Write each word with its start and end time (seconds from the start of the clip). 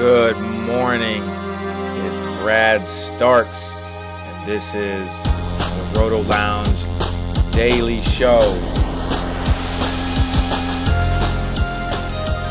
Good 0.00 0.40
morning. 0.66 1.22
It's 1.22 2.40
Brad 2.40 2.88
Starks, 2.88 3.74
and 3.74 4.48
this 4.48 4.74
is 4.74 5.22
the 5.22 6.00
Roto 6.00 6.22
Lounge 6.22 6.80
Daily 7.52 8.00
Show. 8.00 8.54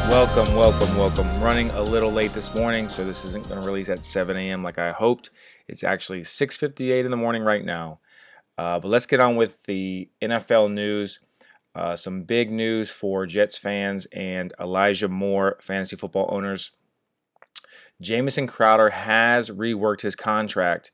Welcome, 0.08 0.54
welcome, 0.54 0.96
welcome. 0.96 1.42
Running 1.42 1.72
a 1.72 1.82
little 1.82 2.12
late 2.12 2.36
this 2.36 2.54
morning, 2.54 2.88
so 2.88 3.04
this 3.04 3.26
isn't 3.26 3.50
going 3.50 3.60
to 3.60 3.66
release 3.66 3.90
at 3.90 4.06
7 4.06 4.38
a.m. 4.38 4.62
like 4.62 4.78
I 4.78 4.92
hoped. 4.92 5.32
It's 5.68 5.84
actually 5.84 6.22
6:58 6.22 7.04
in 7.04 7.10
the 7.10 7.18
morning 7.18 7.42
right 7.42 7.66
now. 7.66 8.00
Uh, 8.60 8.80
but 8.80 8.90
let's 8.90 9.08
get 9.08 9.20
on 9.20 9.38
with 9.38 9.64
the 9.64 10.08
NFL 10.22 10.72
news. 10.72 11.20
Uh, 11.74 11.96
some 11.96 12.26
big 12.26 12.52
news 12.52 12.92
for 12.92 13.26
Jets 13.26 13.58
fans 13.58 14.06
and 14.14 14.54
Elijah 14.60 15.08
Moore 15.08 15.58
fantasy 15.62 15.96
football 15.96 16.28
owners. 16.30 16.74
Jamison 18.02 18.48
Crowder 18.48 18.90
has 18.90 19.50
reworked 19.50 20.02
his 20.02 20.16
contract, 20.16 20.92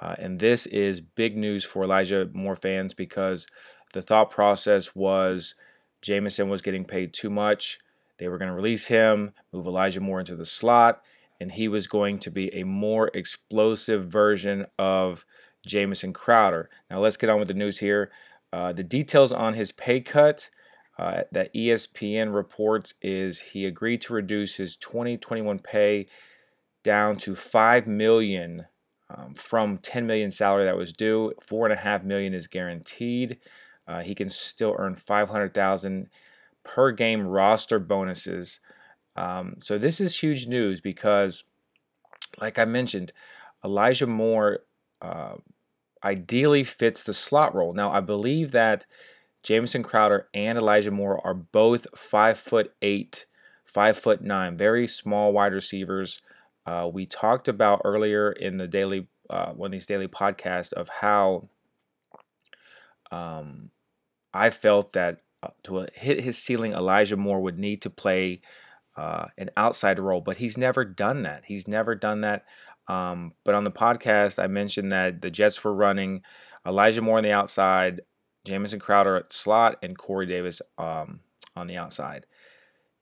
uh, 0.00 0.14
and 0.18 0.38
this 0.38 0.66
is 0.66 1.00
big 1.00 1.36
news 1.36 1.64
for 1.64 1.82
Elijah 1.82 2.28
Moore 2.32 2.54
fans 2.54 2.94
because 2.94 3.46
the 3.92 4.02
thought 4.02 4.30
process 4.30 4.94
was 4.94 5.56
Jamison 6.00 6.48
was 6.48 6.62
getting 6.62 6.84
paid 6.84 7.12
too 7.12 7.30
much. 7.30 7.78
They 8.18 8.28
were 8.28 8.38
going 8.38 8.50
to 8.50 8.54
release 8.54 8.86
him, 8.86 9.32
move 9.52 9.66
Elijah 9.66 10.00
Moore 10.00 10.20
into 10.20 10.36
the 10.36 10.46
slot, 10.46 11.02
and 11.40 11.50
he 11.50 11.66
was 11.66 11.88
going 11.88 12.20
to 12.20 12.30
be 12.30 12.54
a 12.54 12.64
more 12.64 13.10
explosive 13.14 14.08
version 14.08 14.66
of 14.78 15.24
Jamison 15.66 16.12
Crowder. 16.12 16.70
Now 16.88 17.00
let's 17.00 17.16
get 17.16 17.30
on 17.30 17.38
with 17.40 17.48
the 17.48 17.54
news 17.54 17.78
here. 17.78 18.12
Uh, 18.52 18.72
the 18.72 18.84
details 18.84 19.32
on 19.32 19.54
his 19.54 19.72
pay 19.72 20.00
cut 20.00 20.50
uh, 20.98 21.22
that 21.32 21.52
ESPN 21.52 22.32
reports 22.32 22.94
is 23.02 23.40
he 23.40 23.66
agreed 23.66 24.00
to 24.02 24.12
reduce 24.12 24.54
his 24.54 24.76
2021 24.76 25.58
pay 25.58 26.06
down 26.84 27.16
to 27.16 27.34
five 27.34 27.88
million 27.88 28.66
um, 29.10 29.34
from 29.34 29.78
10 29.78 30.06
million 30.06 30.30
salary 30.30 30.64
that 30.64 30.76
was 30.76 30.92
due. 30.92 31.32
Four 31.42 31.66
and 31.66 31.72
a 31.72 31.82
half 31.82 32.04
million 32.04 32.32
is 32.34 32.46
guaranteed. 32.46 33.38
Uh, 33.86 34.00
he 34.00 34.14
can 34.14 34.30
still 34.30 34.76
earn 34.78 34.94
500,000 34.94 36.08
per 36.62 36.92
game 36.92 37.26
roster 37.26 37.78
bonuses. 37.78 38.60
Um, 39.16 39.56
so 39.58 39.78
this 39.78 40.00
is 40.00 40.18
huge 40.18 40.46
news 40.46 40.80
because, 40.80 41.44
like 42.40 42.58
I 42.58 42.64
mentioned, 42.64 43.12
Elijah 43.64 44.06
Moore 44.06 44.60
uh, 45.02 45.34
ideally 46.02 46.64
fits 46.64 47.02
the 47.02 47.14
slot 47.14 47.54
role. 47.54 47.72
Now 47.74 47.90
I 47.90 48.00
believe 48.00 48.52
that 48.52 48.86
Jamison 49.42 49.82
Crowder 49.82 50.28
and 50.32 50.56
Elijah 50.56 50.90
Moore 50.90 51.20
are 51.24 51.34
both 51.34 51.86
five 51.94 52.38
foot 52.38 52.72
eight, 52.80 53.26
five 53.66 53.96
foot 53.98 54.22
nine, 54.22 54.56
very 54.56 54.86
small 54.86 55.32
wide 55.32 55.52
receivers. 55.52 56.22
Uh, 56.66 56.88
we 56.92 57.06
talked 57.06 57.48
about 57.48 57.82
earlier 57.84 58.32
in 58.32 58.56
the 58.56 58.66
daily 58.66 59.06
uh, 59.30 59.52
one 59.52 59.68
of 59.68 59.72
these 59.72 59.86
daily 59.86 60.08
podcasts 60.08 60.72
of 60.72 60.88
how 60.88 61.48
um, 63.10 63.70
I 64.32 64.50
felt 64.50 64.92
that 64.92 65.20
uh, 65.42 65.48
to 65.64 65.86
hit 65.94 66.20
his 66.20 66.38
ceiling, 66.38 66.72
Elijah 66.72 67.16
Moore 67.16 67.40
would 67.40 67.58
need 67.58 67.82
to 67.82 67.90
play 67.90 68.40
uh, 68.96 69.26
an 69.38 69.50
outside 69.56 69.98
role, 69.98 70.20
but 70.20 70.36
he's 70.36 70.56
never 70.56 70.84
done 70.84 71.22
that. 71.22 71.44
He's 71.46 71.66
never 71.66 71.94
done 71.94 72.20
that. 72.22 72.44
Um, 72.86 73.32
but 73.44 73.54
on 73.54 73.64
the 73.64 73.70
podcast, 73.70 74.42
I 74.42 74.46
mentioned 74.46 74.92
that 74.92 75.22
the 75.22 75.30
Jets 75.30 75.62
were 75.64 75.74
running 75.74 76.22
Elijah 76.66 77.02
Moore 77.02 77.18
on 77.18 77.24
the 77.24 77.32
outside, 77.32 78.02
Jamison 78.44 78.78
Crowder 78.78 79.16
at 79.16 79.32
slot, 79.32 79.78
and 79.82 79.96
Corey 79.96 80.26
Davis 80.26 80.60
um, 80.78 81.20
on 81.56 81.66
the 81.66 81.76
outside. 81.76 82.26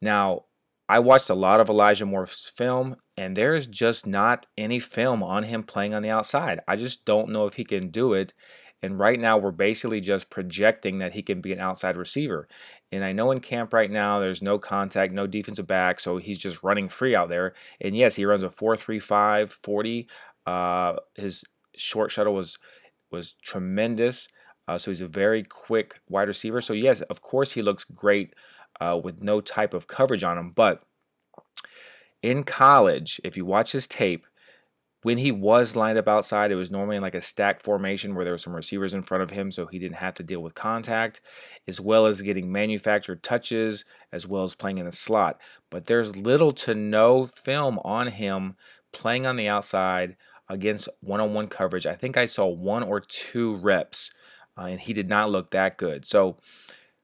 Now, 0.00 0.44
I 0.92 0.98
watched 0.98 1.30
a 1.30 1.34
lot 1.34 1.58
of 1.58 1.70
Elijah 1.70 2.04
Moore's 2.04 2.52
film, 2.54 2.96
and 3.16 3.34
there's 3.34 3.66
just 3.66 4.06
not 4.06 4.46
any 4.58 4.78
film 4.78 5.22
on 5.22 5.44
him 5.44 5.62
playing 5.62 5.94
on 5.94 6.02
the 6.02 6.10
outside. 6.10 6.60
I 6.68 6.76
just 6.76 7.06
don't 7.06 7.30
know 7.30 7.46
if 7.46 7.54
he 7.54 7.64
can 7.64 7.88
do 7.88 8.12
it. 8.12 8.34
And 8.82 8.98
right 8.98 9.18
now, 9.18 9.38
we're 9.38 9.52
basically 9.52 10.02
just 10.02 10.28
projecting 10.28 10.98
that 10.98 11.14
he 11.14 11.22
can 11.22 11.40
be 11.40 11.50
an 11.50 11.60
outside 11.60 11.96
receiver. 11.96 12.46
And 12.90 13.02
I 13.06 13.12
know 13.12 13.30
in 13.30 13.40
camp 13.40 13.72
right 13.72 13.90
now, 13.90 14.20
there's 14.20 14.42
no 14.42 14.58
contact, 14.58 15.14
no 15.14 15.26
defensive 15.26 15.66
back, 15.66 15.98
so 15.98 16.18
he's 16.18 16.38
just 16.38 16.62
running 16.62 16.90
free 16.90 17.16
out 17.16 17.30
there. 17.30 17.54
And 17.80 17.96
yes, 17.96 18.16
he 18.16 18.26
runs 18.26 18.42
a 18.42 18.50
4.35 18.50 19.50
40. 19.62 20.08
Uh, 20.44 20.96
his 21.14 21.42
short 21.74 22.10
shuttle 22.10 22.34
was 22.34 22.58
was 23.10 23.34
tremendous. 23.42 24.28
Uh, 24.68 24.76
so 24.76 24.90
he's 24.90 25.00
a 25.00 25.08
very 25.08 25.42
quick 25.42 26.00
wide 26.10 26.28
receiver. 26.28 26.60
So 26.60 26.74
yes, 26.74 27.00
of 27.00 27.22
course, 27.22 27.52
he 27.52 27.62
looks 27.62 27.84
great 27.84 28.34
uh, 28.80 28.98
with 29.02 29.22
no 29.22 29.40
type 29.40 29.74
of 29.74 29.86
coverage 29.86 30.24
on 30.24 30.38
him. 30.38 30.50
But 30.50 30.84
in 32.22 32.44
college, 32.44 33.20
if 33.24 33.36
you 33.36 33.44
watch 33.44 33.72
his 33.72 33.86
tape, 33.86 34.26
when 35.02 35.18
he 35.18 35.32
was 35.32 35.74
lined 35.74 35.98
up 35.98 36.06
outside, 36.06 36.52
it 36.52 36.56
was 36.56 36.70
normally 36.70 36.96
in 36.96 37.02
like 37.02 37.16
a 37.16 37.20
stack 37.20 37.60
formation 37.60 38.14
where 38.14 38.24
there 38.24 38.34
were 38.34 38.38
some 38.38 38.54
receivers 38.54 38.94
in 38.94 39.02
front 39.02 39.22
of 39.22 39.30
him, 39.30 39.50
so 39.50 39.66
he 39.66 39.80
didn't 39.80 39.96
have 39.96 40.14
to 40.14 40.22
deal 40.22 40.40
with 40.40 40.54
contact, 40.54 41.20
as 41.66 41.80
well 41.80 42.06
as 42.06 42.22
getting 42.22 42.52
manufactured 42.52 43.22
touches, 43.22 43.84
as 44.12 44.28
well 44.28 44.44
as 44.44 44.54
playing 44.54 44.78
in 44.78 44.86
the 44.86 44.92
slot. 44.92 45.40
But 45.70 45.86
there's 45.86 46.14
little 46.14 46.52
to 46.52 46.74
no 46.74 47.26
film 47.26 47.80
on 47.84 48.08
him 48.08 48.54
playing 48.92 49.26
on 49.26 49.36
the 49.36 49.48
outside 49.48 50.16
against 50.48 50.88
one 51.00 51.20
on 51.20 51.34
one 51.34 51.48
coverage. 51.48 51.86
I 51.86 51.96
think 51.96 52.16
I 52.16 52.26
saw 52.26 52.46
one 52.46 52.84
or 52.84 53.00
two 53.00 53.56
reps, 53.56 54.10
uh, 54.56 54.66
and 54.66 54.80
he 54.80 54.92
did 54.92 55.08
not 55.08 55.30
look 55.30 55.50
that 55.50 55.78
good. 55.78 56.06
So 56.06 56.36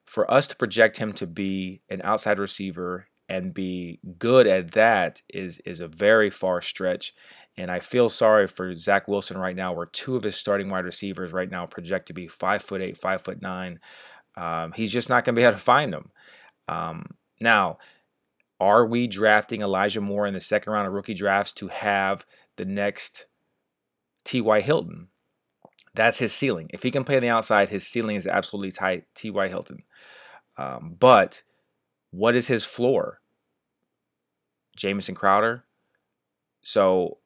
for 0.08 0.30
us 0.30 0.46
to 0.48 0.56
project 0.56 0.96
him 0.96 1.12
to 1.12 1.26
be 1.26 1.82
an 1.88 2.00
outside 2.02 2.38
receiver 2.38 3.06
and 3.28 3.52
be 3.52 4.00
good 4.18 4.46
at 4.46 4.72
that 4.72 5.22
is 5.28 5.60
is 5.66 5.80
a 5.80 5.88
very 5.88 6.30
far 6.30 6.62
stretch 6.62 7.12
and 7.58 7.72
I 7.72 7.80
feel 7.80 8.08
sorry 8.08 8.46
for 8.46 8.74
Zach 8.76 9.08
Wilson 9.08 9.36
right 9.36 9.56
now, 9.56 9.72
where 9.72 9.86
two 9.86 10.14
of 10.14 10.22
his 10.22 10.36
starting 10.36 10.70
wide 10.70 10.84
receivers 10.84 11.32
right 11.32 11.50
now 11.50 11.66
project 11.66 12.06
to 12.06 12.12
be 12.12 12.28
five 12.28 12.62
foot 12.62 12.80
eight, 12.80 12.96
five 12.96 13.20
foot 13.20 13.42
nine. 13.42 13.80
Um, 14.36 14.72
he's 14.76 14.92
just 14.92 15.08
not 15.08 15.24
going 15.24 15.34
to 15.34 15.40
be 15.40 15.44
able 15.44 15.58
to 15.58 15.62
find 15.62 15.92
them. 15.92 16.10
Um, 16.68 17.16
now, 17.40 17.78
are 18.60 18.86
we 18.86 19.08
drafting 19.08 19.62
Elijah 19.62 20.00
Moore 20.00 20.28
in 20.28 20.34
the 20.34 20.40
second 20.40 20.72
round 20.72 20.86
of 20.86 20.92
rookie 20.92 21.14
drafts 21.14 21.52
to 21.54 21.66
have 21.66 22.24
the 22.56 22.64
next 22.64 23.26
T.Y. 24.24 24.60
Hilton? 24.60 25.08
That's 25.98 26.18
his 26.18 26.32
ceiling. 26.32 26.70
If 26.72 26.84
he 26.84 26.92
can 26.92 27.02
play 27.02 27.16
on 27.16 27.22
the 27.22 27.28
outside, 27.28 27.70
his 27.70 27.84
ceiling 27.84 28.14
is 28.14 28.28
absolutely 28.28 28.70
tight. 28.70 29.06
T.Y. 29.16 29.48
Hilton. 29.48 29.82
Um, 30.56 30.94
but 30.96 31.42
what 32.12 32.36
is 32.36 32.46
his 32.46 32.64
floor? 32.64 33.20
Jamison 34.76 35.16
Crowder. 35.16 35.64
So 36.62 37.18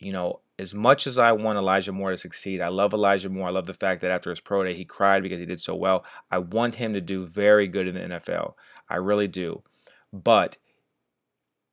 you 0.00 0.12
know, 0.12 0.42
as 0.60 0.74
much 0.74 1.08
as 1.08 1.18
I 1.18 1.32
want 1.32 1.58
Elijah 1.58 1.90
Moore 1.90 2.12
to 2.12 2.16
succeed, 2.16 2.60
I 2.60 2.68
love 2.68 2.92
Elijah 2.92 3.28
Moore. 3.28 3.48
I 3.48 3.50
love 3.50 3.66
the 3.66 3.74
fact 3.74 4.00
that 4.02 4.12
after 4.12 4.30
his 4.30 4.38
pro 4.38 4.62
day, 4.62 4.74
he 4.74 4.84
cried 4.84 5.24
because 5.24 5.40
he 5.40 5.44
did 5.44 5.60
so 5.60 5.74
well. 5.74 6.04
I 6.30 6.38
want 6.38 6.76
him 6.76 6.94
to 6.94 7.00
do 7.00 7.26
very 7.26 7.66
good 7.66 7.88
in 7.88 7.94
the 7.96 8.16
NFL. 8.16 8.54
I 8.88 8.94
really 8.96 9.26
do. 9.26 9.64
But 10.12 10.56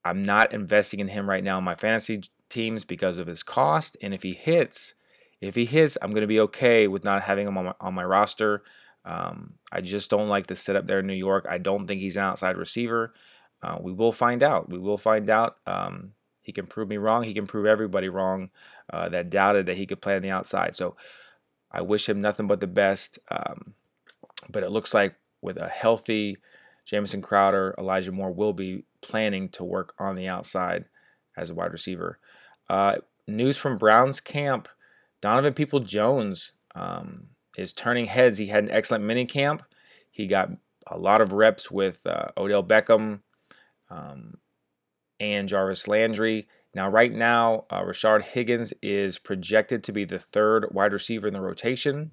I'm 0.03 0.23
not 0.23 0.53
investing 0.53 0.99
in 0.99 1.09
him 1.09 1.29
right 1.29 1.43
now 1.43 1.59
in 1.59 1.63
my 1.63 1.75
fantasy 1.75 2.23
teams 2.49 2.83
because 2.83 3.19
of 3.19 3.27
his 3.27 3.43
cost. 3.43 3.95
And 4.01 4.11
if 4.11 4.23
he 4.23 4.33
hits, 4.33 4.95
if 5.41 5.55
he 5.55 5.65
hits, 5.65 5.97
I'm 6.01 6.11
going 6.11 6.21
to 6.21 6.27
be 6.27 6.39
okay 6.41 6.87
with 6.87 7.03
not 7.03 7.21
having 7.21 7.47
him 7.47 7.57
on 7.57 7.65
my, 7.65 7.73
on 7.79 7.93
my 7.93 8.03
roster. 8.03 8.63
Um, 9.03 9.53
I 9.71 9.81
just 9.81 10.09
don't 10.09 10.29
like 10.29 10.47
the 10.47 10.55
setup 10.55 10.87
there 10.87 10.99
in 10.99 11.07
New 11.07 11.13
York. 11.13 11.45
I 11.49 11.57
don't 11.57 11.85
think 11.85 12.01
he's 12.01 12.15
an 12.15 12.23
outside 12.23 12.57
receiver. 12.57 13.13
Uh, 13.61 13.77
we 13.79 13.91
will 13.91 14.11
find 14.11 14.41
out. 14.43 14.69
We 14.69 14.79
will 14.79 14.97
find 14.97 15.29
out. 15.29 15.57
Um, 15.67 16.13
he 16.41 16.51
can 16.51 16.67
prove 16.67 16.89
me 16.89 16.97
wrong. 16.97 17.23
He 17.23 17.33
can 17.33 17.47
prove 17.47 17.65
everybody 17.65 18.09
wrong 18.09 18.49
uh, 18.91 19.09
that 19.09 19.29
doubted 19.29 19.65
that 19.67 19.77
he 19.77 19.85
could 19.85 20.01
play 20.01 20.15
on 20.15 20.21
the 20.21 20.29
outside. 20.29 20.75
So 20.75 20.95
I 21.71 21.81
wish 21.81 22.07
him 22.07 22.21
nothing 22.21 22.47
but 22.47 22.59
the 22.59 22.67
best. 22.67 23.19
Um, 23.29 23.73
but 24.49 24.63
it 24.63 24.71
looks 24.71 24.93
like 24.93 25.15
with 25.41 25.57
a 25.57 25.67
healthy 25.67 26.37
Jamison 26.85 27.21
Crowder, 27.21 27.73
Elijah 27.77 28.11
Moore 28.11 28.31
will 28.31 28.53
be 28.53 28.85
planning 29.01 29.49
to 29.49 29.63
work 29.63 29.93
on 29.97 30.15
the 30.15 30.27
outside 30.27 30.85
as 31.35 31.49
a 31.49 31.55
wide 31.55 31.71
receiver. 31.71 32.19
Uh, 32.69 32.97
news 33.27 33.57
from 33.57 33.77
Browns 33.77 34.19
camp 34.19 34.67
Donovan 35.25 35.53
Peoples-Jones 35.53 36.51
um, 36.75 37.29
is 37.57 37.73
turning 37.73 38.05
heads. 38.05 38.37
He 38.37 38.45
had 38.45 38.63
an 38.63 38.69
excellent 38.69 39.03
mini 39.03 39.25
camp. 39.25 39.63
He 40.11 40.27
got 40.27 40.51
a 40.85 40.99
lot 40.99 41.19
of 41.19 41.33
reps 41.33 41.71
with 41.71 41.97
uh, 42.05 42.27
Odell 42.37 42.63
Beckham. 42.63 43.21
Um, 43.89 44.35
and 45.19 45.47
Jarvis 45.47 45.87
Landry. 45.87 46.47
Now, 46.75 46.89
right 46.89 47.11
now, 47.11 47.65
uh, 47.71 47.81
Rashard 47.81 48.21
Higgins 48.21 48.73
is 48.83 49.17
projected 49.17 49.83
to 49.85 49.91
be 49.91 50.05
the 50.05 50.19
third 50.19 50.67
wide 50.71 50.93
receiver 50.93 51.27
in 51.27 51.33
the 51.33 51.41
rotation. 51.41 52.11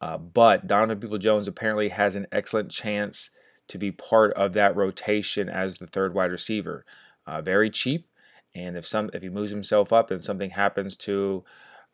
Uh, 0.00 0.16
but 0.16 0.66
Donovan 0.66 1.00
Peoples-Jones 1.00 1.48
apparently 1.48 1.88
has 1.88 2.16
an 2.16 2.26
excellent 2.32 2.70
chance 2.70 3.28
to 3.68 3.76
be 3.76 3.90
part 3.90 4.32
of 4.34 4.52
that 4.54 4.76
rotation 4.76 5.50
as 5.50 5.76
the 5.76 5.86
third 5.86 6.14
wide 6.14 6.30
receiver. 6.30 6.86
Uh, 7.26 7.42
very 7.42 7.68
cheap, 7.70 8.06
and 8.54 8.76
if 8.76 8.86
some 8.86 9.10
if 9.12 9.22
he 9.22 9.28
moves 9.28 9.50
himself 9.50 9.92
up 9.92 10.10
and 10.10 10.22
something 10.22 10.50
happens 10.50 10.96
to 10.98 11.44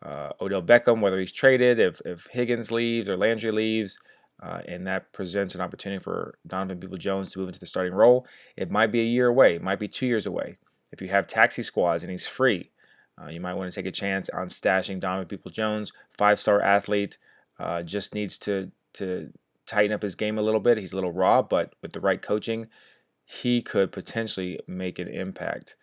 uh, 0.05 0.31
Odell 0.41 0.63
Beckham, 0.63 1.01
whether 1.01 1.19
he's 1.19 1.33
traded, 1.33 1.79
if 1.79 2.01
if 2.05 2.27
Higgins 2.31 2.71
leaves 2.71 3.09
or 3.09 3.17
Landry 3.17 3.51
leaves, 3.51 3.99
uh, 4.43 4.61
and 4.67 4.87
that 4.87 5.13
presents 5.13 5.55
an 5.55 5.61
opportunity 5.61 6.03
for 6.03 6.39
Donovan 6.47 6.81
Peoples-Jones 6.81 7.31
to 7.31 7.39
move 7.39 7.49
into 7.49 7.61
the 7.61 7.67
starting 7.67 7.95
role. 7.95 8.27
It 8.57 8.71
might 8.71 8.91
be 8.93 9.01
a 9.01 9.05
year 9.05 9.29
away, 9.29 9.57
it 9.57 9.63
might 9.63 9.79
be 9.79 9.89
two 9.89 10.07
years 10.07 10.27
away. 10.27 10.59
If 10.93 11.01
you 11.01 11.09
have 11.09 11.27
taxi 11.27 11.63
squads 11.63 12.03
and 12.03 12.11
he's 12.11 12.27
free, 12.27 12.71
uh, 13.21 13.29
you 13.29 13.41
might 13.41 13.55
want 13.55 13.71
to 13.71 13.75
take 13.75 13.87
a 13.87 13.93
chance 13.93 14.29
on 14.31 14.49
stashing 14.49 15.01
Donovan 15.01 15.29
Peoples-Jones, 15.29 15.93
five 16.17 16.41
star 16.41 16.61
athlete, 16.61 17.19
uh, 17.59 17.83
just 17.83 18.15
needs 18.15 18.39
to 18.39 18.71
to 18.95 19.31
tighten 19.67 19.93
up 19.93 20.03
his 20.03 20.17
game 20.17 20.37
a 20.37 20.43
little 20.43 20.61
bit. 20.61 20.79
He's 20.79 20.93
a 20.93 20.97
little 20.97 21.13
raw, 21.13 21.43
but 21.43 21.75
with 21.81 21.93
the 21.93 22.01
right 22.01 22.21
coaching, 22.21 22.67
he 23.25 23.63
could 23.63 23.93
potentially 23.93 24.59
make 24.67 24.99
an 24.99 25.07
impact. 25.07 25.77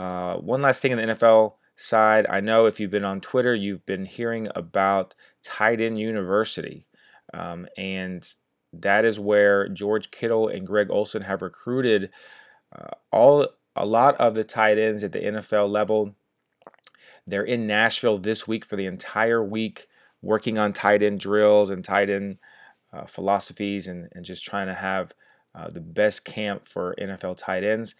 Uh, 0.00 0.36
one 0.36 0.62
last 0.62 0.80
thing 0.80 0.92
in 0.92 0.98
the 0.98 1.14
NFL 1.14 1.56
side, 1.76 2.26
I 2.30 2.40
know 2.40 2.64
if 2.64 2.80
you've 2.80 2.90
been 2.90 3.04
on 3.04 3.20
Twitter, 3.20 3.54
you've 3.54 3.84
been 3.84 4.06
hearing 4.06 4.48
about 4.54 5.14
Tight 5.42 5.78
End 5.78 5.98
University. 5.98 6.86
Um, 7.34 7.66
and 7.76 8.26
that 8.72 9.04
is 9.04 9.20
where 9.20 9.68
George 9.68 10.10
Kittle 10.10 10.48
and 10.48 10.66
Greg 10.66 10.88
Olsen 10.90 11.20
have 11.20 11.42
recruited 11.42 12.10
uh, 12.74 12.94
all 13.12 13.46
a 13.76 13.84
lot 13.84 14.16
of 14.16 14.34
the 14.34 14.42
tight 14.42 14.78
ends 14.78 15.04
at 15.04 15.12
the 15.12 15.20
NFL 15.20 15.70
level. 15.70 16.14
They're 17.26 17.44
in 17.44 17.66
Nashville 17.66 18.16
this 18.16 18.48
week 18.48 18.64
for 18.64 18.76
the 18.76 18.86
entire 18.86 19.44
week, 19.44 19.86
working 20.22 20.56
on 20.56 20.72
tight 20.72 21.02
end 21.02 21.20
drills 21.20 21.68
and 21.68 21.84
tight 21.84 22.08
end 22.08 22.38
uh, 22.90 23.04
philosophies 23.04 23.86
and, 23.86 24.08
and 24.12 24.24
just 24.24 24.46
trying 24.46 24.68
to 24.68 24.74
have 24.74 25.12
uh, 25.54 25.68
the 25.68 25.80
best 25.80 26.24
camp 26.24 26.66
for 26.66 26.94
NFL 26.98 27.36
tight 27.36 27.64
ends. 27.64 27.94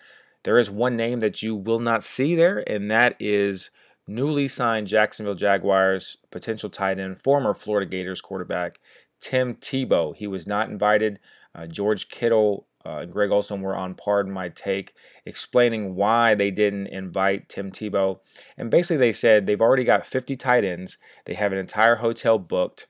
There 0.44 0.58
is 0.58 0.70
one 0.70 0.96
name 0.96 1.20
that 1.20 1.42
you 1.42 1.54
will 1.54 1.80
not 1.80 2.02
see 2.02 2.34
there, 2.34 2.64
and 2.66 2.90
that 2.90 3.16
is 3.20 3.70
newly 4.06 4.48
signed 4.48 4.86
Jacksonville 4.86 5.34
Jaguars 5.34 6.16
potential 6.30 6.70
tight 6.70 6.98
end, 6.98 7.22
former 7.22 7.54
Florida 7.54 7.88
Gators 7.88 8.20
quarterback 8.20 8.80
Tim 9.20 9.54
Tebow. 9.54 10.16
He 10.16 10.26
was 10.26 10.46
not 10.46 10.68
invited. 10.68 11.20
Uh, 11.54 11.66
George 11.66 12.08
Kittle 12.08 12.66
uh, 12.84 12.98
and 12.98 13.12
Greg 13.12 13.30
Olsen 13.30 13.60
were 13.60 13.76
on 13.76 13.94
Pardon 13.94 14.32
My 14.32 14.48
Take, 14.48 14.94
explaining 15.26 15.94
why 15.94 16.34
they 16.34 16.50
didn't 16.50 16.86
invite 16.86 17.48
Tim 17.48 17.70
Tebow. 17.70 18.20
And 18.56 18.70
basically, 18.70 18.96
they 18.96 19.12
said 19.12 19.46
they've 19.46 19.60
already 19.60 19.84
got 19.84 20.06
50 20.06 20.36
tight 20.36 20.64
ends, 20.64 20.96
they 21.26 21.34
have 21.34 21.52
an 21.52 21.58
entire 21.58 21.96
hotel 21.96 22.38
booked. 22.38 22.86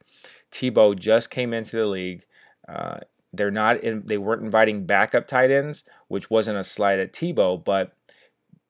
Tebow 0.52 0.98
just 0.98 1.30
came 1.30 1.52
into 1.52 1.76
the 1.76 1.86
league. 1.86 2.24
Uh, 2.68 2.98
they're 3.32 3.50
not 3.50 3.82
in, 3.82 4.02
they 4.06 4.18
weren't 4.18 4.42
inviting 4.42 4.86
backup 4.86 5.26
tight 5.26 5.50
ends, 5.50 5.84
which 6.08 6.30
wasn't 6.30 6.58
a 6.58 6.64
slide 6.64 6.98
at 6.98 7.12
Tebow, 7.12 7.62
but 7.62 7.92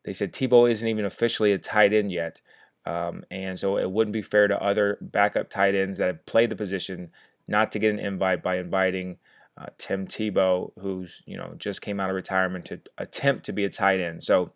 they 0.04 0.12
said 0.12 0.32
Tebow 0.32 0.70
isn't 0.70 0.86
even 0.86 1.04
officially 1.04 1.52
a 1.52 1.58
tight 1.58 1.92
end 1.92 2.12
yet. 2.12 2.40
Um, 2.86 3.24
and 3.30 3.58
so 3.58 3.76
it 3.78 3.90
wouldn't 3.90 4.12
be 4.12 4.22
fair 4.22 4.48
to 4.48 4.62
other 4.62 4.98
backup 5.00 5.50
tight 5.50 5.74
ends 5.74 5.98
that 5.98 6.06
have 6.06 6.26
played 6.26 6.50
the 6.50 6.56
position 6.56 7.10
not 7.46 7.72
to 7.72 7.78
get 7.78 7.92
an 7.92 7.98
invite 7.98 8.42
by 8.42 8.56
inviting 8.56 9.18
uh, 9.58 9.66
Tim 9.76 10.06
Tebow, 10.06 10.72
who's 10.80 11.22
you 11.26 11.36
know 11.36 11.54
just 11.58 11.82
came 11.82 12.00
out 12.00 12.08
of 12.08 12.16
retirement 12.16 12.64
to 12.66 12.80
attempt 12.96 13.44
to 13.46 13.52
be 13.52 13.64
a 13.64 13.70
tight 13.70 14.00
end. 14.00 14.22
So 14.22 14.52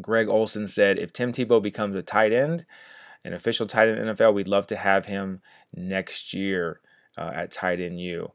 Greg 0.00 0.28
Olsen 0.28 0.66
said, 0.66 0.98
if 0.98 1.12
Tim 1.12 1.32
Tebow 1.32 1.60
becomes 1.60 1.94
a 1.94 2.02
tight 2.02 2.32
end, 2.32 2.64
an 3.24 3.34
official 3.34 3.66
tight 3.66 3.88
end 3.88 3.98
in 3.98 4.14
NFL, 4.14 4.34
we'd 4.34 4.48
love 4.48 4.66
to 4.68 4.76
have 4.76 5.06
him 5.06 5.40
next 5.74 6.32
year 6.32 6.80
uh, 7.18 7.30
at 7.34 7.50
tight 7.50 7.80
end 7.80 8.00
U. 8.00 8.32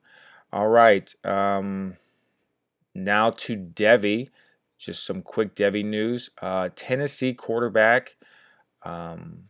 All 0.51 0.67
right, 0.67 1.13
um, 1.25 1.97
now 2.95 3.31
to 3.31 3.57
Devy. 3.57 4.29
Just 4.77 5.05
some 5.05 5.21
quick 5.21 5.55
Devy 5.55 5.83
news. 5.83 6.29
Uh, 6.41 6.69
Tennessee 6.75 7.33
quarterback 7.33 8.15
um, 8.83 9.43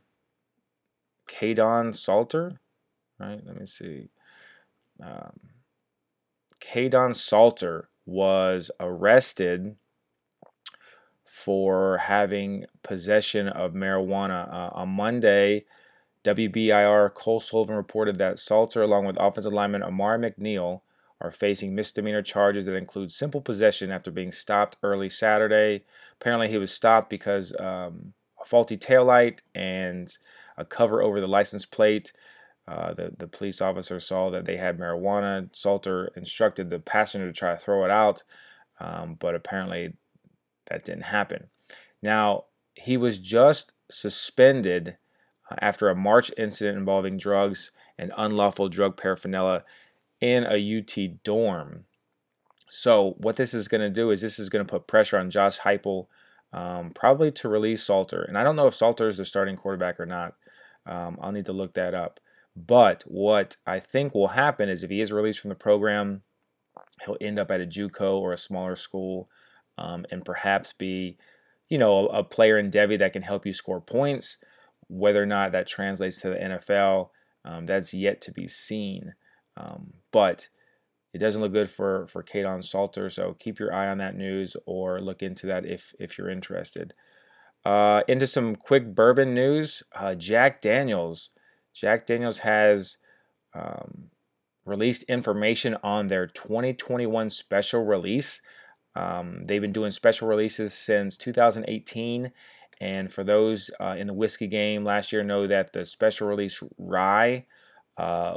Kaidon 1.27 1.95
Salter. 1.95 2.59
Right, 3.19 3.41
let 3.45 3.59
me 3.59 3.65
see. 3.65 4.09
Um, 5.03 5.39
Kaidon 6.59 7.15
Salter 7.15 7.89
was 8.05 8.71
arrested 8.79 9.75
for 11.25 11.97
having 11.97 12.65
possession 12.83 13.47
of 13.47 13.73
marijuana. 13.73 14.51
Uh, 14.51 14.69
on 14.73 14.89
Monday, 14.89 15.65
WBIR 16.23 17.13
Cole 17.13 17.39
Sullivan 17.39 17.75
reported 17.75 18.17
that 18.17 18.39
Salter, 18.39 18.81
along 18.81 19.05
with 19.05 19.17
offensive 19.19 19.53
lineman 19.53 19.83
Amari 19.83 20.17
McNeil, 20.31 20.81
are 21.21 21.31
facing 21.31 21.73
misdemeanor 21.73 22.21
charges 22.21 22.65
that 22.65 22.75
include 22.75 23.11
simple 23.11 23.41
possession 23.41 23.91
after 23.91 24.11
being 24.11 24.31
stopped 24.31 24.77
early 24.83 25.09
Saturday. 25.09 25.83
Apparently, 26.19 26.47
he 26.47 26.57
was 26.57 26.71
stopped 26.71 27.09
because 27.09 27.55
um, 27.59 28.13
a 28.41 28.45
faulty 28.45 28.77
taillight 28.77 29.39
and 29.55 30.17
a 30.57 30.65
cover 30.65 31.01
over 31.01 31.19
the 31.19 31.27
license 31.27 31.65
plate 31.65 32.13
uh, 32.67 32.93
the, 32.93 33.13
the 33.17 33.27
police 33.27 33.61
officer 33.61 33.99
saw 33.99 34.29
that 34.29 34.45
they 34.45 34.57
had 34.57 34.77
marijuana. 34.77 35.49
Salter 35.53 36.11
instructed 36.17 36.69
the 36.69 36.79
passenger 36.79 37.27
to 37.27 37.33
try 37.33 37.51
to 37.51 37.57
throw 37.57 37.85
it 37.85 37.91
out, 37.91 38.23
um, 38.79 39.15
but 39.19 39.35
apparently 39.35 39.93
that 40.69 40.83
didn't 40.83 41.03
happen. 41.03 41.47
Now, 42.01 42.45
he 42.75 42.97
was 42.97 43.19
just 43.19 43.71
suspended 43.89 44.97
uh, 45.49 45.55
after 45.61 45.87
a 45.87 45.95
March 45.95 46.29
incident 46.37 46.77
involving 46.77 47.17
drugs 47.17 47.71
and 47.97 48.11
unlawful 48.17 48.67
drug 48.67 48.97
paraphernalia 48.97 49.63
in 50.21 50.45
a 50.45 50.79
UT 50.79 51.23
dorm. 51.23 51.85
So, 52.69 53.15
what 53.17 53.37
this 53.37 53.53
is 53.53 53.67
going 53.67 53.81
to 53.81 53.89
do 53.89 54.11
is 54.11 54.21
this 54.21 54.39
is 54.39 54.49
going 54.49 54.65
to 54.65 54.69
put 54.69 54.87
pressure 54.87 55.17
on 55.17 55.29
Josh 55.29 55.59
Heupel, 55.59 56.07
um, 56.51 56.91
probably 56.93 57.31
to 57.33 57.49
release 57.49 57.83
Salter. 57.83 58.23
And 58.23 58.37
I 58.37 58.43
don't 58.43 58.55
know 58.55 58.67
if 58.67 58.75
Salter 58.75 59.07
is 59.07 59.17
the 59.17 59.25
starting 59.25 59.55
quarterback 59.55 59.99
or 59.99 60.05
not. 60.05 60.35
Um, 60.85 61.17
I'll 61.21 61.31
need 61.31 61.45
to 61.45 61.53
look 61.53 61.73
that 61.75 61.93
up. 61.93 62.19
But 62.55 63.03
what 63.05 63.57
I 63.65 63.79
think 63.79 64.13
will 64.13 64.29
happen 64.29 64.67
is 64.67 64.83
if 64.83 64.89
he 64.89 64.99
is 64.99 65.13
released 65.13 65.39
from 65.39 65.49
the 65.49 65.55
program, 65.55 66.23
he'll 67.05 67.17
end 67.21 67.39
up 67.39 67.51
at 67.51 67.61
a 67.61 67.65
JUCO 67.65 68.19
or 68.19 68.33
a 68.33 68.37
smaller 68.37 68.75
school, 68.75 69.29
um, 69.77 70.05
and 70.11 70.25
perhaps 70.25 70.73
be, 70.73 71.17
you 71.69 71.77
know, 71.77 72.07
a, 72.09 72.19
a, 72.19 72.23
player 72.23 72.57
in 72.57 72.71
Devy 72.71 72.97
that 72.97 73.13
can 73.13 73.21
help 73.21 73.45
you 73.45 73.53
score 73.53 73.79
points. 73.79 74.39
Whether 74.87 75.21
or 75.21 75.27
not 75.27 75.51
that 75.51 75.67
translates 75.67 76.17
to 76.21 76.29
the 76.29 76.35
NFL, 76.35 77.09
um, 77.45 77.65
that's 77.65 77.93
yet 77.93 78.21
to 78.21 78.31
be 78.31 78.47
seen. 78.47 79.13
Um, 79.57 79.93
but 80.11 80.47
it 81.13 81.17
doesn't 81.17 81.41
look 81.41 81.53
good 81.53 81.69
for 81.69 82.07
for 82.07 82.23
Kaidon 82.23 82.63
Salter, 82.63 83.09
so 83.09 83.33
keep 83.39 83.59
your 83.59 83.73
eye 83.73 83.89
on 83.89 83.97
that 83.97 84.15
news 84.15 84.55
or 84.65 85.01
look 85.01 85.23
into 85.23 85.47
that 85.47 85.65
if 85.65 85.93
if 85.99 86.17
you're 86.17 86.29
interested. 86.29 86.93
Uh, 87.65 88.01
into 88.07 88.27
some 88.27 88.55
quick 88.55 88.95
bourbon 88.95 89.33
news. 89.33 89.83
Uh, 89.93 90.15
Jack 90.15 90.61
Daniels 90.61 91.29
Jack 91.73 92.05
Daniels 92.05 92.39
has 92.39 92.97
um, 93.53 94.09
released 94.65 95.03
information 95.03 95.77
on 95.83 96.07
their 96.07 96.27
2021 96.27 97.29
special 97.29 97.85
release. 97.85 98.41
Um, 98.95 99.43
they've 99.45 99.61
been 99.61 99.71
doing 99.71 99.91
special 99.91 100.27
releases 100.27 100.73
since 100.73 101.17
2018. 101.17 102.31
And 102.79 103.11
for 103.11 103.23
those 103.23 103.69
uh, 103.79 103.95
in 103.97 104.07
the 104.07 104.13
whiskey 104.13 104.47
game 104.47 104.83
last 104.83 105.11
year, 105.11 105.23
know 105.23 105.47
that 105.47 105.71
the 105.73 105.85
special 105.85 106.27
release 106.27 106.61
rye 106.77 107.45
uh, 107.97 108.35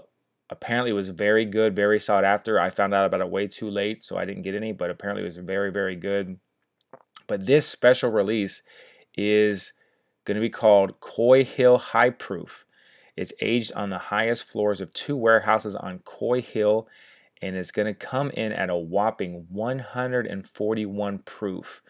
apparently 0.51 0.91
it 0.91 0.95
was 0.95 1.09
very 1.09 1.45
good, 1.45 1.75
very 1.75 2.01
sought 2.01 2.25
after. 2.25 2.61
I 2.61 2.71
found 2.71 2.93
out 2.93 3.07
about 3.07 3.21
it 3.21 3.31
way 3.31 3.47
too 3.47 3.71
late, 3.71 4.05
so 4.05 4.17
I 4.17 4.25
didn't 4.25 4.43
get 4.43 4.55
any, 4.55 4.73
but 4.73 4.91
apparently 4.91 5.23
it 5.23 5.27
was 5.27 5.39
very, 5.39 5.73
very 5.73 5.97
good. 5.97 6.39
But 7.27 7.47
this 7.47 7.67
special 7.67 8.11
release 8.11 8.63
is 9.17 9.73
going 10.25 10.37
to 10.37 10.41
be 10.41 10.51
called 10.51 11.01
Coy 11.01 11.45
Hill 11.45 11.79
High 11.79 12.11
Proof. 12.11 12.67
It's 13.17 13.33
aged 13.41 13.73
on 13.75 13.91
the 13.91 13.99
highest 13.99 14.45
floors 14.45 14.81
of 14.81 14.93
two 14.93 15.17
warehouses 15.17 15.75
on 15.75 16.01
Coy 16.01 16.41
Hill 16.43 16.89
and 17.43 17.57
it's 17.57 17.71
going 17.71 17.87
to 17.87 17.95
come 17.95 18.31
in 18.31 18.53
at 18.53 18.71
a 18.71 18.77
whopping 18.77 19.47
141 19.49 21.19
proof. 21.21 21.83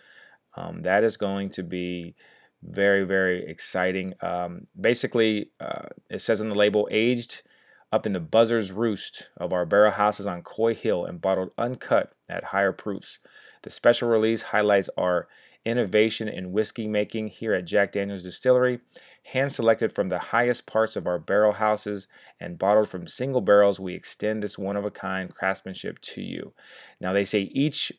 Um, 0.56 0.82
that 0.82 1.04
is 1.04 1.16
going 1.16 1.50
to 1.50 1.62
be 1.62 2.14
very, 2.62 3.04
very 3.04 3.48
exciting. 3.48 4.14
Um, 4.20 4.66
basically, 4.80 5.50
uh, 5.60 5.88
it 6.08 6.20
says 6.20 6.40
on 6.40 6.50
the 6.50 6.54
label 6.54 6.88
aged 6.90 7.42
up 7.92 8.06
in 8.06 8.12
the 8.12 8.20
buzzard's 8.20 8.72
roost 8.72 9.28
of 9.36 9.52
our 9.52 9.66
barrel 9.66 9.92
houses 9.92 10.26
on 10.26 10.42
Coy 10.42 10.74
Hill 10.74 11.04
and 11.04 11.20
bottled 11.20 11.50
uncut 11.58 12.12
at 12.28 12.44
higher 12.44 12.72
proofs. 12.72 13.18
The 13.62 13.70
special 13.70 14.08
release 14.08 14.42
highlights 14.42 14.88
our 14.96 15.28
innovation 15.64 16.28
in 16.28 16.52
whiskey 16.52 16.86
making 16.86 17.28
here 17.28 17.52
at 17.52 17.66
Jack 17.66 17.92
Daniels 17.92 18.22
Distillery 18.22 18.80
hand 19.24 19.52
selected 19.52 19.92
from 19.92 20.08
the 20.08 20.18
highest 20.18 20.66
parts 20.66 20.96
of 20.96 21.06
our 21.06 21.18
barrel 21.18 21.52
houses 21.52 22.08
and 22.38 22.58
bottled 22.58 22.88
from 22.88 23.06
single 23.06 23.40
barrels, 23.40 23.78
we 23.78 23.94
extend 23.94 24.42
this 24.42 24.58
one 24.58 24.76
of 24.76 24.84
a 24.84 24.90
kind 24.90 25.32
craftsmanship 25.34 26.00
to 26.00 26.22
you. 26.22 26.52
Now, 27.00 27.12
they 27.12 27.24
say 27.24 27.42
each 27.52 27.92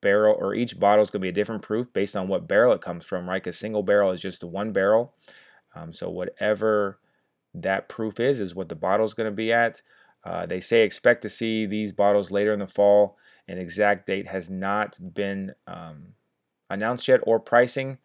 barrel 0.00 0.36
or 0.38 0.54
each 0.54 0.78
bottle 0.78 1.02
is 1.02 1.10
going 1.10 1.20
to 1.20 1.24
be 1.24 1.30
a 1.30 1.32
different 1.32 1.62
proof 1.62 1.92
based 1.92 2.16
on 2.16 2.28
what 2.28 2.46
barrel 2.46 2.72
it 2.72 2.80
comes 2.80 3.04
from, 3.04 3.28
right? 3.28 3.42
Because 3.42 3.58
single 3.58 3.82
barrel 3.82 4.12
is 4.12 4.20
just 4.20 4.44
one 4.44 4.72
barrel. 4.72 5.14
Um, 5.74 5.92
so, 5.92 6.08
whatever 6.08 6.98
that 7.54 7.88
proof 7.88 8.20
is, 8.20 8.40
is 8.40 8.54
what 8.54 8.68
the 8.68 8.74
bottle 8.74 9.06
is 9.06 9.14
going 9.14 9.30
to 9.30 9.36
be 9.36 9.52
at. 9.52 9.80
Uh, 10.24 10.46
they 10.46 10.60
say 10.60 10.82
expect 10.82 11.22
to 11.22 11.28
see 11.28 11.66
these 11.66 11.92
bottles 11.92 12.30
later 12.30 12.52
in 12.52 12.58
the 12.58 12.66
fall. 12.66 13.16
An 13.46 13.58
exact 13.58 14.06
date 14.06 14.26
has 14.26 14.48
not 14.48 14.98
been 15.14 15.54
um, 15.66 16.14
announced 16.70 17.06
yet 17.08 17.20
or 17.24 17.38
pricing. 17.38 17.98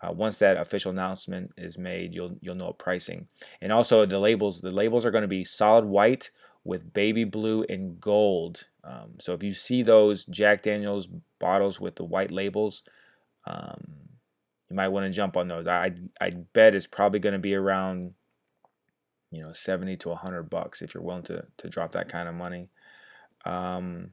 Uh, 0.00 0.10
once 0.10 0.38
that 0.38 0.56
official 0.56 0.90
announcement 0.90 1.52
is 1.56 1.78
made, 1.78 2.12
you'll 2.12 2.36
you'll 2.40 2.56
know 2.56 2.72
pricing. 2.72 3.28
And 3.60 3.70
also 3.70 4.04
the 4.04 4.18
labels. 4.18 4.60
The 4.60 4.72
labels 4.72 5.06
are 5.06 5.12
going 5.12 5.22
to 5.22 5.28
be 5.28 5.44
solid 5.44 5.84
white 5.84 6.32
with 6.64 6.92
baby 6.92 7.22
blue 7.24 7.64
and 7.68 8.00
gold. 8.00 8.66
Um, 8.82 9.14
so 9.20 9.32
if 9.32 9.44
you 9.44 9.52
see 9.52 9.84
those 9.84 10.24
Jack 10.24 10.62
Daniels 10.62 11.08
bottles 11.38 11.80
with 11.80 11.94
the 11.94 12.04
white 12.04 12.32
labels, 12.32 12.82
um, 13.46 13.84
you 14.68 14.74
might 14.74 14.88
want 14.88 15.06
to 15.06 15.16
jump 15.16 15.36
on 15.36 15.46
those. 15.46 15.68
I 15.68 15.92
I 16.20 16.30
bet 16.52 16.74
it's 16.74 16.88
probably 16.88 17.20
going 17.20 17.34
to 17.34 17.38
be 17.38 17.54
around 17.54 18.14
you 19.32 19.42
know 19.42 19.52
70 19.52 19.96
to 19.98 20.10
100 20.10 20.44
bucks 20.44 20.82
if 20.82 20.94
you're 20.94 21.02
willing 21.02 21.24
to 21.24 21.44
to 21.56 21.68
drop 21.68 21.92
that 21.92 22.08
kind 22.08 22.28
of 22.28 22.34
money. 22.34 22.68
Um, 23.44 24.10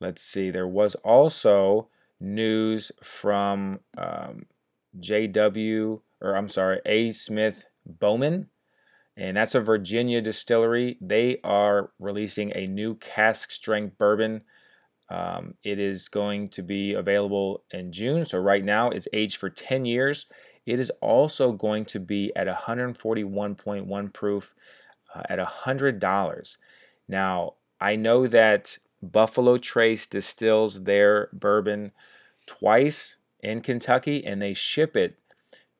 let's 0.00 0.22
see. 0.22 0.50
There 0.50 0.66
was 0.66 0.96
also 0.96 1.88
news 2.18 2.90
from 3.02 3.80
um, 3.96 4.46
JW 4.98 6.00
or 6.20 6.36
I'm 6.36 6.48
sorry, 6.48 6.80
A. 6.84 7.12
Smith 7.12 7.66
Bowman 7.86 8.48
and 9.20 9.36
that's 9.36 9.54
a 9.54 9.60
Virginia 9.60 10.22
distillery. 10.22 10.96
They 11.00 11.38
are 11.44 11.90
releasing 11.98 12.56
a 12.56 12.66
new 12.66 12.94
cask 12.94 13.50
strength 13.50 13.98
bourbon. 13.98 14.40
Um, 15.10 15.54
it 15.62 15.78
is 15.78 16.08
going 16.08 16.48
to 16.48 16.62
be 16.62 16.94
available 16.94 17.64
in 17.70 17.92
June. 17.92 18.24
So, 18.24 18.38
right 18.38 18.64
now, 18.64 18.88
it's 18.90 19.08
aged 19.12 19.36
for 19.36 19.50
10 19.50 19.84
years. 19.84 20.26
It 20.70 20.78
is 20.78 20.92
also 21.00 21.50
going 21.50 21.84
to 21.86 21.98
be 21.98 22.32
at 22.36 22.46
141.1 22.46 24.12
proof 24.12 24.54
uh, 25.12 25.22
at 25.28 25.38
$100. 25.38 26.56
Now, 27.08 27.54
I 27.80 27.96
know 27.96 28.28
that 28.28 28.78
Buffalo 29.02 29.58
Trace 29.58 30.06
distills 30.06 30.84
their 30.84 31.28
bourbon 31.32 31.90
twice 32.46 33.16
in 33.40 33.62
Kentucky 33.62 34.24
and 34.24 34.40
they 34.40 34.54
ship 34.54 34.96
it 34.96 35.18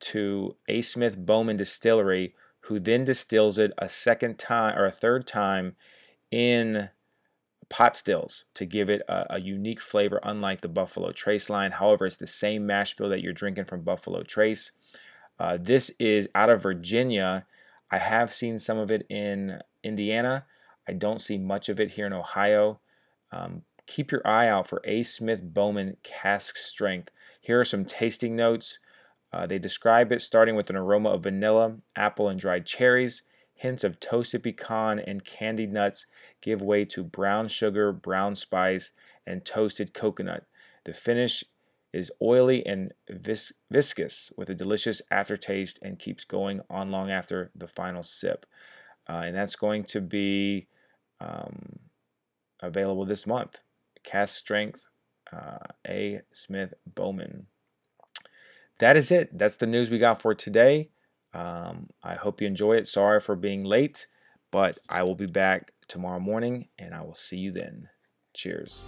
to 0.01 0.55
A. 0.67 0.81
Smith 0.81 1.17
Bowman 1.17 1.55
Distillery 1.55 2.35
who 2.65 2.79
then 2.79 3.05
distills 3.05 3.57
it 3.57 3.71
a 3.77 3.87
second 3.87 4.37
time 4.37 4.77
or 4.77 4.85
a 4.85 4.91
third 4.91 5.25
time 5.25 5.75
in 6.31 6.89
pot 7.71 7.95
stills 7.95 8.43
to 8.53 8.65
give 8.65 8.89
it 8.89 9.01
a, 9.07 9.35
a, 9.35 9.39
unique 9.39 9.79
flavor, 9.79 10.19
unlike 10.23 10.59
the 10.59 10.67
Buffalo 10.67 11.13
Trace 11.13 11.49
line. 11.49 11.71
However, 11.71 12.05
it's 12.05 12.17
the 12.17 12.27
same 12.27 12.65
mash 12.65 12.95
bill 12.97 13.07
that 13.09 13.21
you're 13.21 13.31
drinking 13.31 13.63
from 13.63 13.81
Buffalo 13.81 14.23
Trace. 14.23 14.73
Uh, 15.39 15.57
this 15.59 15.89
is 15.97 16.27
out 16.35 16.49
of 16.49 16.61
Virginia. 16.61 17.45
I 17.89 17.97
have 17.97 18.33
seen 18.33 18.59
some 18.59 18.77
of 18.77 18.91
it 18.91 19.07
in 19.09 19.61
Indiana. 19.83 20.45
I 20.85 20.91
don't 20.91 21.21
see 21.21 21.37
much 21.37 21.69
of 21.69 21.79
it 21.79 21.91
here 21.91 22.05
in 22.05 22.13
Ohio. 22.13 22.81
Um, 23.31 23.61
keep 23.87 24.11
your 24.11 24.25
eye 24.27 24.49
out 24.49 24.67
for 24.67 24.81
A. 24.83 25.03
Smith 25.03 25.41
Bowman 25.41 25.95
cask 26.03 26.57
strength. 26.57 27.09
Here 27.39 27.59
are 27.59 27.65
some 27.65 27.85
tasting 27.85 28.35
notes. 28.35 28.79
Uh, 29.31 29.47
they 29.47 29.57
describe 29.57 30.11
it 30.11 30.21
starting 30.21 30.55
with 30.55 30.69
an 30.69 30.75
aroma 30.75 31.11
of 31.11 31.23
vanilla, 31.23 31.77
apple, 31.95 32.27
and 32.27 32.37
dried 32.37 32.65
cherries. 32.65 33.23
Hints 33.53 33.83
of 33.83 33.99
toasted 33.99 34.43
pecan 34.43 34.99
and 34.99 35.23
candied 35.23 35.71
nuts 35.71 36.07
give 36.41 36.61
way 36.61 36.85
to 36.85 37.03
brown 37.03 37.47
sugar, 37.47 37.91
brown 37.91 38.35
spice, 38.35 38.91
and 39.25 39.45
toasted 39.45 39.93
coconut. 39.93 40.45
The 40.85 40.93
finish 40.93 41.43
is 41.93 42.11
oily 42.21 42.65
and 42.65 42.93
vis- 43.09 43.53
viscous 43.69 44.31
with 44.37 44.49
a 44.49 44.55
delicious 44.55 45.01
aftertaste 45.11 45.79
and 45.81 45.99
keeps 45.99 46.23
going 46.23 46.61
on 46.69 46.91
long 46.91 47.11
after 47.11 47.51
the 47.55 47.67
final 47.67 48.03
sip. 48.03 48.45
Uh, 49.09 49.23
and 49.25 49.35
that's 49.35 49.55
going 49.55 49.83
to 49.83 49.99
be 49.99 50.67
um, 51.19 51.79
available 52.61 53.05
this 53.05 53.27
month. 53.27 53.61
Cask 54.03 54.37
Strength, 54.37 54.85
uh, 55.31 55.57
A. 55.87 56.21
Smith 56.31 56.73
Bowman 56.85 57.47
that 58.81 58.97
is 58.97 59.11
it. 59.11 59.37
That's 59.37 59.57
the 59.57 59.67
news 59.67 59.91
we 59.91 59.99
got 59.99 60.23
for 60.23 60.33
today. 60.33 60.89
Um, 61.35 61.91
I 62.03 62.15
hope 62.15 62.41
you 62.41 62.47
enjoy 62.47 62.77
it. 62.77 62.87
Sorry 62.87 63.19
for 63.19 63.35
being 63.35 63.63
late, 63.63 64.07
but 64.51 64.79
I 64.89 65.03
will 65.03 65.15
be 65.15 65.25
back 65.25 65.73
tomorrow 65.87 66.19
morning 66.19 66.67
and 66.77 66.93
I 66.93 67.01
will 67.01 67.15
see 67.15 67.37
you 67.37 67.51
then. 67.51 67.89
Cheers. 68.33 68.83